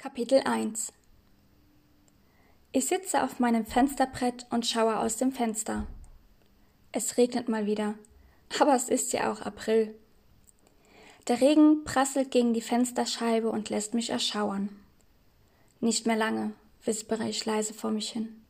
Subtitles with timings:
[0.00, 0.92] Kapitel 1
[2.70, 5.88] Ich sitze auf meinem Fensterbrett und schaue aus dem Fenster.
[6.92, 7.96] Es regnet mal wieder,
[8.60, 9.92] aber es ist ja auch April.
[11.26, 14.68] Der Regen prasselt gegen die Fensterscheibe und lässt mich erschauern.
[15.80, 16.52] Nicht mehr lange,
[16.84, 18.40] wispere ich leise vor mich hin.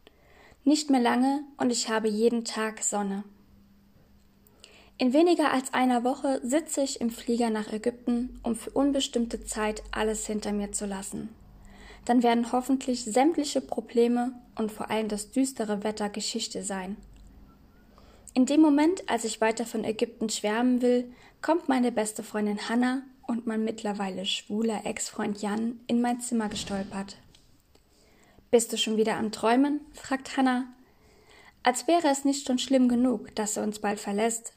[0.64, 3.24] Nicht mehr lange und ich habe jeden Tag Sonne.
[4.98, 9.82] In weniger als einer Woche sitze ich im Flieger nach Ägypten, um für unbestimmte Zeit
[9.92, 11.30] alles hinter mir zu lassen.
[12.04, 16.96] Dann werden hoffentlich sämtliche Probleme und vor allem das düstere Wetter Geschichte sein.
[18.34, 23.02] In dem Moment, als ich weiter von Ägypten schwärmen will, kommt meine beste Freundin Hannah
[23.26, 27.16] und mein mittlerweile schwuler Ex-Freund Jan in mein Zimmer gestolpert.
[28.50, 29.80] Bist du schon wieder am Träumen?
[29.92, 30.64] fragt Hannah.
[31.62, 34.54] Als wäre es nicht schon schlimm genug, dass er uns bald verlässt,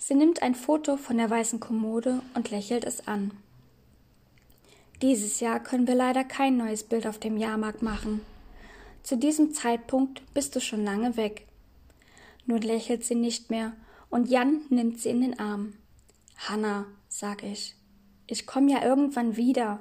[0.00, 3.32] Sie nimmt ein Foto von der weißen Kommode und lächelt es an.
[5.00, 8.20] Dieses Jahr können wir leider kein neues Bild auf dem Jahrmarkt machen.
[9.04, 11.46] Zu diesem Zeitpunkt bist du schon lange weg.
[12.46, 13.74] Nun lächelt sie nicht mehr
[14.10, 15.74] und Jan nimmt sie in den Arm.
[16.36, 17.76] Hanna, sag ich,
[18.26, 19.78] ich komme ja irgendwann wieder.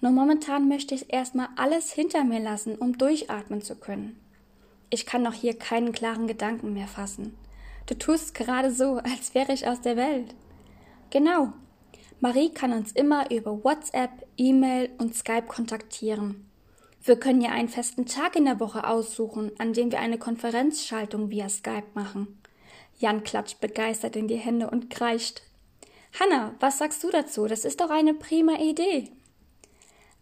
[0.00, 4.18] Nur momentan möchte ich erstmal alles hinter mir lassen, um durchatmen zu können.
[4.88, 7.36] Ich kann doch hier keinen klaren Gedanken mehr fassen.
[7.86, 10.34] Du tust gerade so, als wäre ich aus der Welt.
[11.10, 11.52] Genau.
[12.22, 16.46] Marie kann uns immer über WhatsApp, E-Mail und Skype kontaktieren.
[17.02, 21.30] Wir können ja einen festen Tag in der Woche aussuchen, an dem wir eine Konferenzschaltung
[21.30, 22.38] via Skype machen.
[22.98, 25.40] Jan klatscht begeistert in die Hände und kreischt.
[26.20, 27.46] Hanna, was sagst du dazu?
[27.46, 29.08] Das ist doch eine prima Idee.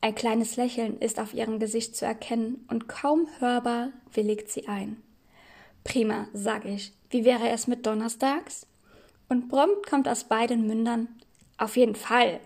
[0.01, 5.03] Ein kleines Lächeln ist auf ihrem Gesicht zu erkennen und kaum hörbar willigt sie ein.
[5.83, 6.93] Prima, sag ich.
[7.11, 8.69] Wie wäre es mit Donnerstags?
[9.29, 11.09] Und prompt kommt aus beiden Mündern
[11.59, 12.41] auf jeden Fall.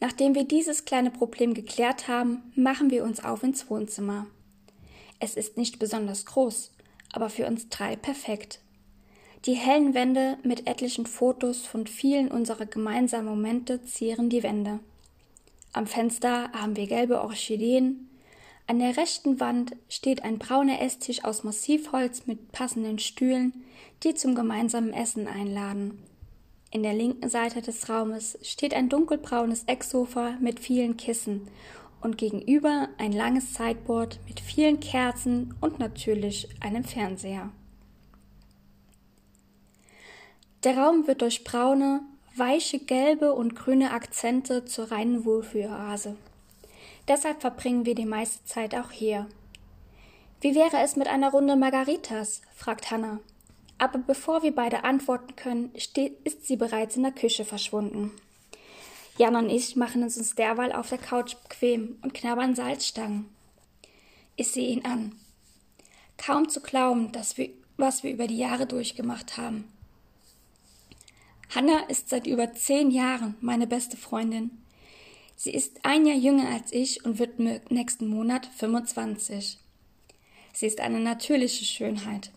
[0.00, 4.26] Nachdem wir dieses kleine Problem geklärt haben, machen wir uns auf ins Wohnzimmer.
[5.20, 6.72] Es ist nicht besonders groß,
[7.12, 8.60] aber für uns drei perfekt.
[9.46, 14.80] Die hellen Wände mit etlichen Fotos von vielen unserer gemeinsamen Momente zieren die Wände.
[15.72, 18.08] Am Fenster haben wir gelbe Orchideen,
[18.68, 23.64] an der rechten Wand steht ein brauner Esstisch aus Massivholz mit passenden Stühlen,
[24.02, 26.02] die zum gemeinsamen Essen einladen.
[26.70, 31.48] In der linken Seite des Raumes steht ein dunkelbraunes Ecksofa mit vielen Kissen
[32.00, 37.50] und gegenüber ein langes Sideboard mit vielen Kerzen und natürlich einem Fernseher.
[40.64, 42.00] Der Raum wird durch braune,
[42.34, 46.16] weiche gelbe und grüne Akzente zur reinen Wohlfühloase.
[47.08, 49.26] Deshalb verbringen wir die meiste Zeit auch hier.
[50.40, 52.42] Wie wäre es mit einer Runde Margaritas?
[52.54, 53.20] fragt Hannah.
[53.78, 58.12] Aber bevor wir beide antworten können, ist sie bereits in der Küche verschwunden.
[59.18, 63.28] Jan und ich machen es uns derweil auf der Couch bequem und knabbern Salzstangen.
[64.36, 65.12] Ich sehe ihn an.
[66.18, 69.64] Kaum zu glauben, dass wir, was wir über die Jahre durchgemacht haben.
[71.54, 74.50] Hannah ist seit über zehn Jahren meine beste Freundin.
[75.36, 77.38] Sie ist ein Jahr jünger als ich und wird
[77.70, 79.58] nächsten Monat 25.
[80.52, 82.30] Sie ist eine natürliche Schönheit.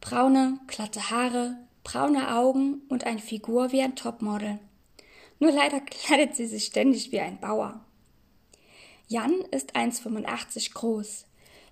[0.00, 4.58] Braune, glatte Haare, braune Augen und eine Figur wie ein Topmodel.
[5.38, 7.84] Nur leider kleidet sie sich ständig wie ein Bauer.
[9.08, 11.26] Jan ist 1,85 groß,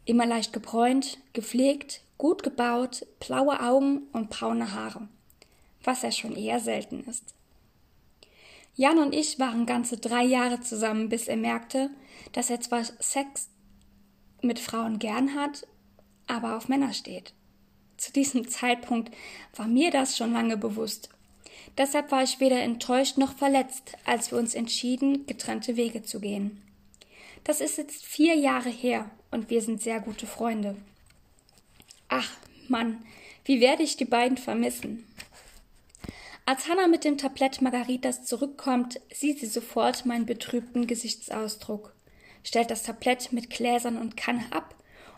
[0.05, 5.09] immer leicht gebräunt, gepflegt, gut gebaut, blaue Augen und braune Haare,
[5.85, 7.35] was ja schon eher selten ist.
[8.75, 11.91] Jan und ich waren ganze drei Jahre zusammen, bis er merkte,
[12.33, 13.49] dass er zwar Sex
[14.43, 15.67] mit Frauen gern hat,
[16.27, 17.35] aber auf Männer steht.
[17.99, 19.15] Zu diesem Zeitpunkt
[19.57, 21.11] war mir das schon lange bewusst.
[21.77, 26.63] Deshalb war ich weder enttäuscht noch verletzt, als wir uns entschieden, getrennte Wege zu gehen.
[27.45, 30.77] Das ist jetzt vier Jahre her und wir sind sehr gute Freunde.
[32.09, 32.31] Ach,
[32.69, 33.03] Mann,
[33.45, 35.05] wie werde ich die beiden vermissen?
[36.47, 41.93] Als Hannah mit dem Tablett Margaritas zurückkommt, sieht sie sofort meinen betrübten Gesichtsausdruck,
[42.45, 44.75] stellt das Tablett mit Gläsern und Kanne ab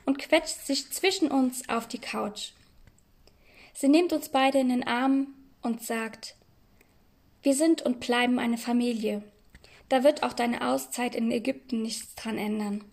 [0.06, 2.52] und quetscht sich zwischen uns auf die Couch.
[3.72, 5.28] Sie nimmt uns beide in den Arm
[5.62, 6.36] und sagt,
[7.42, 9.22] wir sind und bleiben eine Familie.
[9.88, 12.84] Da wird auch deine Auszeit in Ägypten nichts dran ändern.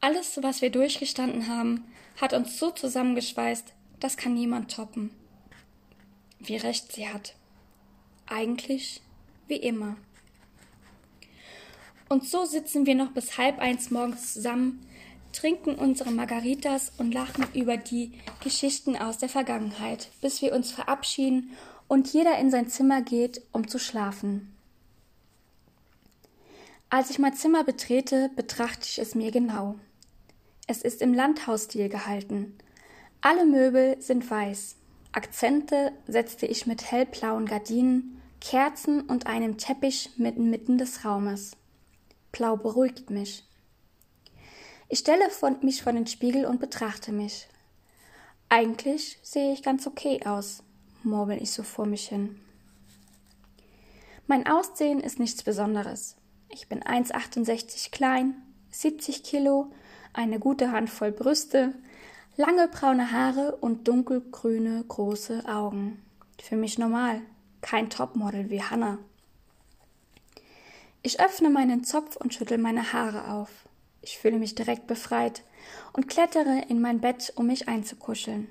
[0.00, 1.84] Alles, was wir durchgestanden haben,
[2.20, 5.10] hat uns so zusammengeschweißt, das kann niemand toppen.
[6.38, 7.34] Wie recht sie hat.
[8.26, 9.00] Eigentlich
[9.48, 9.96] wie immer.
[12.08, 14.86] Und so sitzen wir noch bis halb eins morgens zusammen,
[15.38, 18.12] trinken unsere Margaritas und lachen über die
[18.42, 21.50] Geschichten aus der Vergangenheit, bis wir uns verabschieden
[21.86, 24.52] und jeder in sein Zimmer geht, um zu schlafen.
[26.90, 29.76] Als ich mein Zimmer betrete, betrachte ich es mir genau.
[30.66, 32.58] Es ist im Landhausstil gehalten.
[33.20, 34.74] Alle Möbel sind weiß.
[35.12, 41.52] Akzente setzte ich mit hellblauen Gardinen, Kerzen und einem Teppich mitten des Raumes.
[42.32, 43.47] Blau beruhigt mich.
[44.90, 47.46] Ich stelle von, mich vor den Spiegel und betrachte mich.
[48.48, 50.62] Eigentlich sehe ich ganz okay aus,
[51.02, 52.40] murmel ich so vor mich hin.
[54.26, 56.16] Mein Aussehen ist nichts Besonderes.
[56.48, 58.34] Ich bin 1,68 klein,
[58.70, 59.70] 70 Kilo,
[60.14, 61.74] eine gute Handvoll Brüste,
[62.36, 66.02] lange braune Haare und dunkelgrüne große Augen.
[66.42, 67.20] Für mich normal,
[67.60, 68.98] kein Topmodel wie Hannah.
[71.02, 73.67] Ich öffne meinen Zopf und schüttel meine Haare auf.
[74.02, 75.42] Ich fühle mich direkt befreit
[75.92, 78.48] und klettere in mein Bett, um mich einzukuscheln.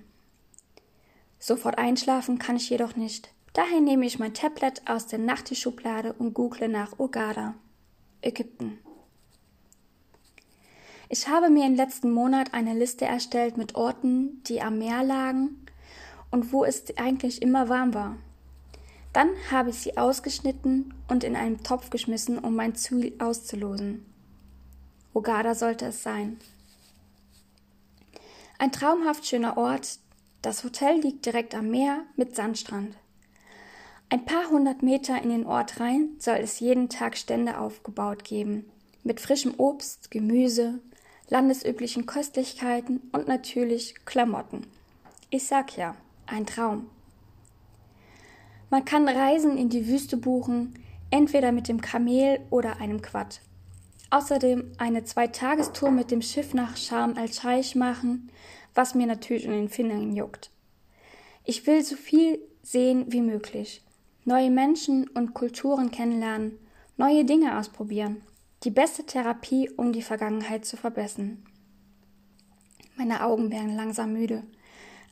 [1.39, 3.31] Sofort einschlafen kann ich jedoch nicht.
[3.53, 7.55] Daher nehme ich mein Tablet aus der Nachttischschublade und google nach Uganda.
[8.21, 8.79] Ägypten.
[11.09, 15.65] Ich habe mir im letzten Monat eine Liste erstellt mit Orten, die am Meer lagen
[16.31, 18.17] und wo es eigentlich immer warm war.
[19.13, 24.05] Dann habe ich sie ausgeschnitten und in einen Topf geschmissen, um mein Ziel auszulosen.
[25.17, 26.37] Ogada sollte es sein.
[28.59, 29.97] Ein traumhaft schöner Ort.
[30.43, 32.95] Das Hotel liegt direkt am Meer mit Sandstrand.
[34.09, 38.69] Ein paar hundert Meter in den Ort rein soll es jeden Tag Stände aufgebaut geben,
[39.03, 40.81] mit frischem Obst, Gemüse,
[41.29, 44.67] landesüblichen Köstlichkeiten und natürlich Klamotten.
[45.31, 45.95] Ich sag ja,
[46.27, 46.91] ein Traum.
[48.69, 50.75] Man kann Reisen in die Wüste buchen,
[51.09, 53.41] entweder mit dem Kamel oder einem Quad.
[54.09, 58.31] Außerdem eine Zweitagestour mit dem Schiff nach Sharm el-Scheich machen,
[58.73, 60.49] was mir natürlich in den Fingern juckt.
[61.43, 63.83] Ich will so viel sehen wie möglich
[64.27, 66.59] neue Menschen und Kulturen kennenlernen,
[66.97, 68.21] neue Dinge ausprobieren.
[68.63, 71.45] Die beste Therapie, um die Vergangenheit zu verbessern.
[72.97, 74.43] Meine Augen werden langsam müde.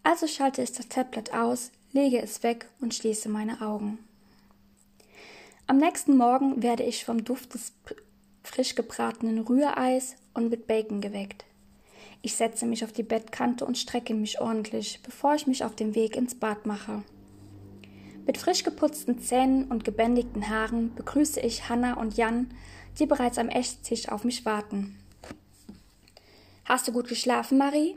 [0.04, 4.00] Also schalte ich das Tablet aus, lege es weg und schließe meine Augen.
[5.66, 7.72] Am nächsten Morgen werde ich vom Duft des
[8.48, 11.46] frisch gebratenen Rühreis und mit Bacon geweckt.
[12.22, 15.94] Ich setze mich auf die Bettkante und strecke mich ordentlich, bevor ich mich auf den
[15.96, 17.04] Weg ins Bad mache.
[18.26, 22.50] Mit frisch geputzten Zähnen und gebändigten Haaren begrüße ich Hanna und Jan,
[22.98, 24.98] die bereits am Esstisch auf mich warten.
[26.66, 27.96] Hast du gut geschlafen, Marie?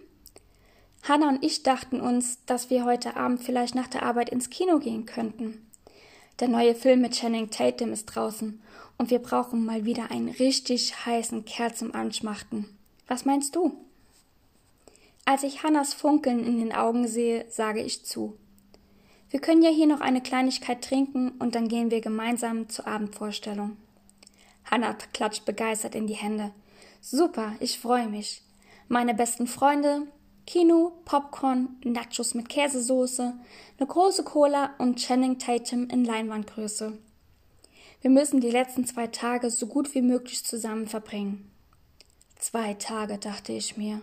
[1.03, 4.79] Hanna und ich dachten uns, dass wir heute Abend vielleicht nach der Arbeit ins Kino
[4.79, 5.68] gehen könnten.
[6.41, 8.63] Der neue Film mit Channing Tatum ist draußen
[8.97, 12.67] und wir brauchen mal wieder einen richtig heißen Kerl zum Anschmachten.
[13.09, 13.73] Was meinst du?
[15.25, 18.37] Als ich Hannas Funkeln in den Augen sehe, sage ich zu.
[19.31, 23.77] Wir können ja hier noch eine Kleinigkeit trinken und dann gehen wir gemeinsam zur Abendvorstellung.
[24.65, 26.53] Hannah klatscht begeistert in die Hände.
[27.01, 28.43] Super, ich freue mich.
[28.87, 30.07] Meine besten Freunde,
[30.49, 33.35] Kino, Popcorn, Nachos mit Käsesoße,
[33.79, 36.97] eine große Cola und Channing Tatum in Leinwandgröße.
[38.01, 41.51] Wir müssen die letzten zwei Tage so gut wie möglich zusammen verbringen.
[42.39, 44.01] Zwei Tage, dachte ich mir.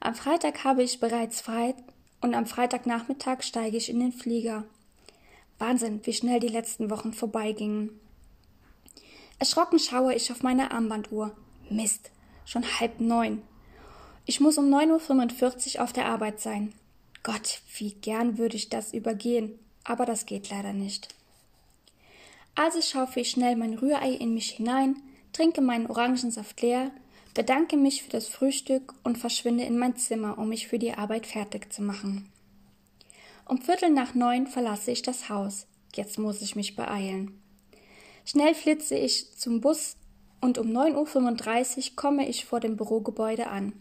[0.00, 1.74] Am Freitag habe ich bereits frei
[2.22, 4.64] und am Freitagnachmittag steige ich in den Flieger.
[5.58, 7.90] Wahnsinn, wie schnell die letzten Wochen vorbeigingen.
[9.38, 11.36] Erschrocken schaue ich auf meine Armbanduhr.
[11.68, 12.10] Mist,
[12.46, 13.42] schon halb neun.
[14.26, 16.72] Ich muss um 9.45 Uhr auf der Arbeit sein.
[17.22, 21.08] Gott, wie gern würde ich das übergehen, aber das geht leider nicht.
[22.54, 24.96] Also schaufe ich schnell mein Rührei in mich hinein,
[25.32, 26.90] trinke meinen Orangensaft leer,
[27.34, 31.26] bedanke mich für das Frühstück und verschwinde in mein Zimmer, um mich für die Arbeit
[31.26, 32.30] fertig zu machen.
[33.46, 35.66] Um Viertel nach neun verlasse ich das Haus.
[35.94, 37.42] Jetzt muss ich mich beeilen.
[38.24, 39.96] Schnell flitze ich zum Bus
[40.40, 43.74] und um 9.35 Uhr komme ich vor dem Bürogebäude an.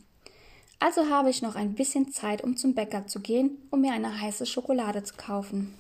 [0.79, 4.19] Also habe ich noch ein bisschen Zeit, um zum Bäcker zu gehen, um mir eine
[4.21, 5.73] heiße Schokolade zu kaufen.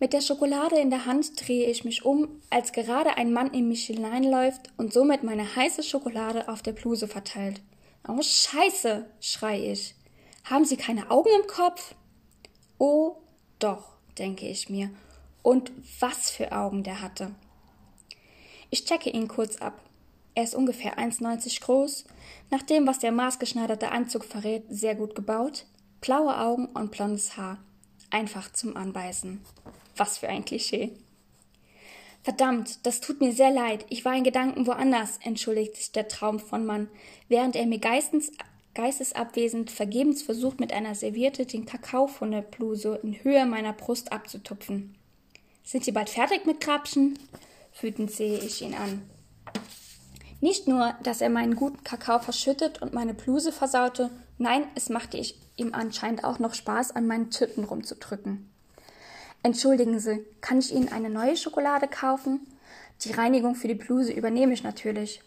[0.00, 3.66] Mit der Schokolade in der Hand drehe ich mich um, als gerade ein Mann in
[3.66, 7.60] mich hineinläuft und somit meine heiße Schokolade auf der Bluse verteilt.
[8.06, 9.96] Oh Scheiße, schrei ich.
[10.44, 11.94] Haben Sie keine Augen im Kopf?
[12.78, 13.16] Oh,
[13.58, 14.90] doch, denke ich mir.
[15.42, 17.34] Und was für Augen der hatte.
[18.70, 19.82] Ich checke ihn kurz ab.
[20.38, 22.04] Er ist ungefähr 1,90 groß,
[22.50, 25.66] nach dem, was der maßgeschneiderte Anzug verrät, sehr gut gebaut,
[26.00, 27.58] blaue Augen und blondes Haar.
[28.10, 29.40] Einfach zum Anbeißen.
[29.96, 30.92] Was für ein Klischee.
[32.22, 33.84] Verdammt, das tut mir sehr leid.
[33.88, 36.88] Ich war in Gedanken woanders, entschuldigt sich der Traum von Mann,
[37.26, 38.30] während er mir geistens,
[38.76, 44.12] geistesabwesend vergebens versucht, mit einer Serviette den Kakao von der Bluse in Höhe meiner Brust
[44.12, 44.94] abzutupfen.
[45.64, 47.18] Sind Sie bald fertig mit Krapschen?
[47.80, 49.02] Wütend sehe ich ihn an.
[50.40, 55.16] Nicht nur, dass er meinen guten Kakao verschüttet und meine Bluse versaute, nein, es machte
[55.16, 58.48] ich ihm anscheinend auch noch Spaß, an meinen Tüten rumzudrücken.
[59.42, 62.46] Entschuldigen Sie, kann ich Ihnen eine neue Schokolade kaufen?
[63.02, 65.22] Die Reinigung für die Bluse übernehme ich natürlich.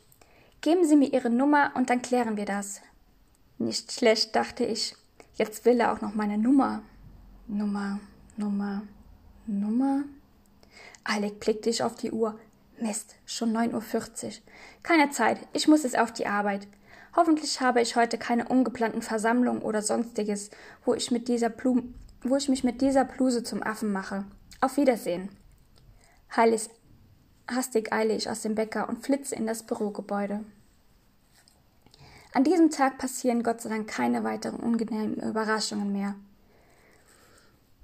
[0.62, 2.82] Geben Sie mir Ihre Nummer und dann klären wir das.
[3.58, 4.96] Nicht schlecht, dachte ich.
[5.36, 6.84] Jetzt will er auch noch meine Nummer.
[7.48, 8.00] Nummer,
[8.38, 8.84] Nummer,
[9.48, 10.04] Nummer.
[11.04, 12.38] Eilig blickte ich auf die Uhr.
[12.82, 14.32] Mist, schon 9.40 Uhr.
[14.84, 16.68] Keine Zeit, ich muss es auf die Arbeit.
[17.16, 20.50] Hoffentlich habe ich heute keine ungeplanten Versammlungen oder sonstiges,
[20.86, 24.26] wo ich, mit dieser Blum wo ich mich mit dieser Bluse zum Affen mache.
[24.60, 25.30] Auf Wiedersehen.
[26.36, 26.70] Heilig,
[27.50, 30.46] hastig eile ich aus dem Bäcker und flitze in das Bürogebäude.
[32.34, 36.16] An diesem Tag passieren Gott sei Dank keine weiteren ungenehmen Überraschungen mehr.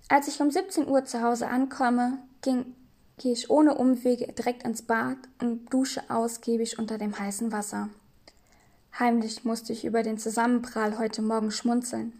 [0.07, 2.75] Als ich um 17 Uhr zu Hause ankomme, ging,
[3.17, 7.89] gehe ich ohne Umwege direkt ins Bad und dusche ausgiebig unter dem heißen Wasser.
[8.97, 12.13] Heimlich musste ich über den Zusammenprall heute Morgen schmunzeln.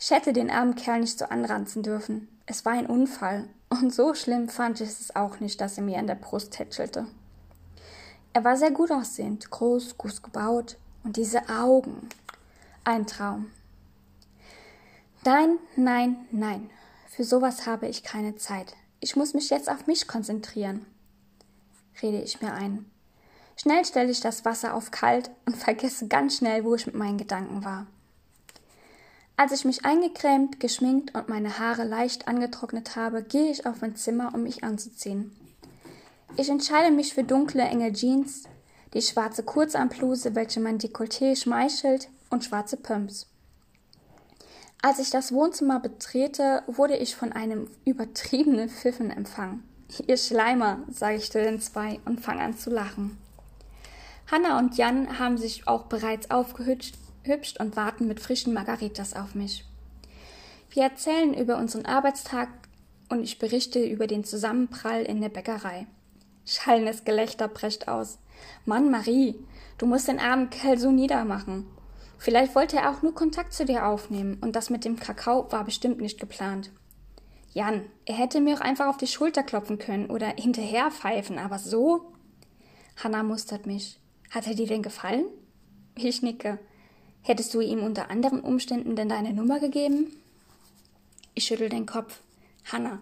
[0.00, 2.28] Ich hätte den armen Kerl nicht so anranzen dürfen.
[2.46, 5.98] Es war ein Unfall, und so schlimm fand ich es auch nicht, dass er mir
[5.98, 7.06] an der Brust tätschelte.
[8.32, 12.08] Er war sehr gut aussehend, groß, gut gebaut, und diese Augen.
[12.84, 13.50] Ein Traum.
[15.24, 16.70] Nein, nein, nein.
[17.08, 18.74] Für sowas habe ich keine Zeit.
[19.00, 20.84] Ich muss mich jetzt auf mich konzentrieren,
[22.02, 22.90] rede ich mir ein.
[23.56, 27.18] Schnell stelle ich das Wasser auf kalt und vergesse ganz schnell, wo ich mit meinen
[27.18, 27.86] Gedanken war.
[29.36, 33.94] Als ich mich eingecremt, geschminkt und meine Haare leicht angetrocknet habe, gehe ich auf mein
[33.94, 35.30] Zimmer, um mich anzuziehen.
[36.36, 38.44] Ich entscheide mich für dunkle, enge Jeans,
[38.94, 43.26] die schwarze Kurzarmbluse, welche mein Dekolleté schmeichelt, und schwarze Pumps.
[44.80, 49.64] Als ich das Wohnzimmer betrete, wurde ich von einem übertriebenen Pfiffen empfangen.
[50.06, 53.18] Ihr Schleimer, sage ich zu den zwei und fange an zu lachen.
[54.30, 56.94] Hanna und Jan haben sich auch bereits aufgehübscht
[57.58, 59.64] und warten mit frischen Margaritas auf mich.
[60.70, 62.48] Wir erzählen über unseren Arbeitstag
[63.08, 65.86] und ich berichte über den Zusammenprall in der Bäckerei.
[66.44, 68.18] Schallendes Gelächter prescht aus.
[68.64, 69.34] Mann, Marie,
[69.78, 71.66] du musst den armen Kerl so niedermachen.
[72.18, 75.64] Vielleicht wollte er auch nur Kontakt zu dir aufnehmen und das mit dem Kakao war
[75.64, 76.70] bestimmt nicht geplant.
[77.54, 81.58] Jan, er hätte mir auch einfach auf die Schulter klopfen können oder hinterher pfeifen, aber
[81.58, 82.12] so?
[82.96, 83.98] Hanna mustert mich.
[84.30, 85.24] Hat er dir denn gefallen?
[85.94, 86.58] Ich nicke.
[87.22, 90.08] Hättest du ihm unter anderen Umständen denn deine Nummer gegeben?
[91.34, 92.20] Ich schüttel den Kopf.
[92.64, 93.00] Hanna,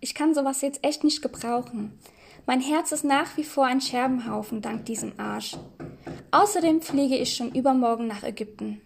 [0.00, 1.98] ich kann sowas jetzt echt nicht gebrauchen.
[2.46, 5.56] Mein Herz ist nach wie vor ein Scherbenhaufen dank diesem Arsch.
[6.30, 8.80] Außerdem fliege ich schon übermorgen nach Ägypten.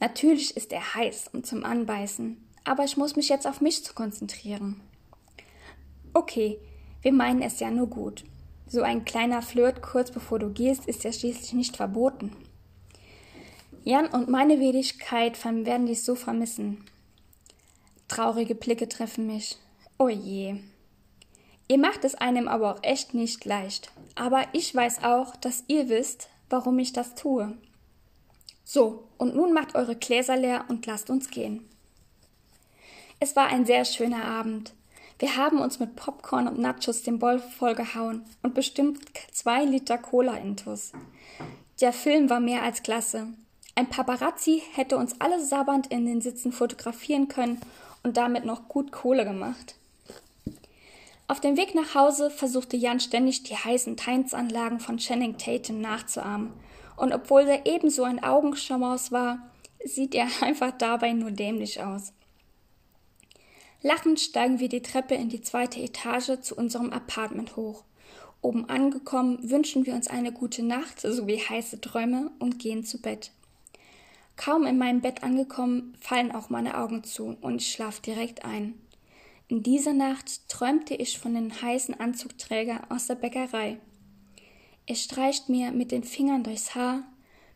[0.00, 3.94] Natürlich ist er heiß und zum Anbeißen, aber ich muss mich jetzt auf mich zu
[3.94, 4.80] konzentrieren.
[6.14, 6.58] Okay,
[7.02, 8.24] wir meinen es ja nur gut.
[8.66, 12.32] So ein kleiner Flirt kurz bevor du gehst ist ja schließlich nicht verboten.
[13.84, 16.84] Jan und meine Wenigkeit werden dich so vermissen.
[18.08, 19.56] Traurige Blicke treffen mich.
[19.98, 20.56] Oh je.
[21.70, 23.92] Ihr macht es einem aber auch echt nicht leicht.
[24.16, 27.56] Aber ich weiß auch, dass ihr wisst, warum ich das tue.
[28.64, 31.64] So, und nun macht eure Gläser leer und lasst uns gehen.
[33.20, 34.72] Es war ein sehr schöner Abend.
[35.20, 40.38] Wir haben uns mit Popcorn und Nachos den Boll vollgehauen und bestimmt zwei Liter Cola
[40.38, 40.90] intus.
[41.80, 43.28] Der Film war mehr als klasse.
[43.76, 47.60] Ein Paparazzi hätte uns alle sabbernd in den Sitzen fotografieren können
[48.02, 49.76] und damit noch gut Kohle gemacht.
[51.30, 56.52] Auf dem Weg nach Hause versuchte Jan ständig die heißen Tanzanlagen von Channing Tatum nachzuahmen.
[56.96, 59.38] Und obwohl er ebenso ein Augenschamaus war,
[59.84, 62.12] sieht er einfach dabei nur dämlich aus.
[63.80, 67.84] Lachend steigen wir die Treppe in die zweite Etage zu unserem Apartment hoch.
[68.42, 73.30] Oben angekommen wünschen wir uns eine gute Nacht sowie heiße Träume und gehen zu Bett.
[74.34, 78.74] Kaum in meinem Bett angekommen, fallen auch meine Augen zu und ich schlaf direkt ein.
[79.50, 83.80] In dieser Nacht träumte ich von dem heißen Anzugträger aus der Bäckerei.
[84.86, 87.02] Er streicht mir mit den Fingern durchs Haar,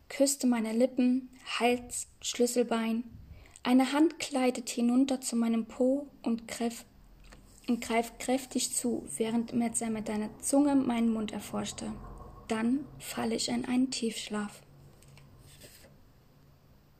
[0.09, 3.05] küsste meine Lippen, Hals, Schlüsselbein.
[3.63, 6.83] Eine Hand gleitet hinunter zu meinem Po und, greif,
[7.69, 11.93] und greift kräftig zu, während er mit seiner Zunge meinen Mund erforschte.
[12.49, 14.61] Dann falle ich in einen Tiefschlaf.